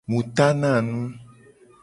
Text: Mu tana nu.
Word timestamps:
Mu 0.09 0.19
tana 0.35 0.71
nu. 0.87 1.01